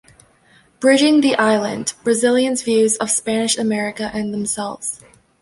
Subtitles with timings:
[0.79, 4.99] Bridging the Island: Brazilians' Views of Spanish America and Themselves.